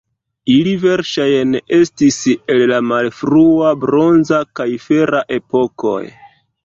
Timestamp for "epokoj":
5.39-6.01